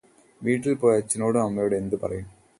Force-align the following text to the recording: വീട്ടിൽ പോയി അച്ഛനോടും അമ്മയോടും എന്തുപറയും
വീട്ടിൽ 0.41 0.73
പോയി 0.73 0.97
അച്ഛനോടും 0.97 1.43
അമ്മയോടും 1.43 1.77
എന്തുപറയും 1.77 2.27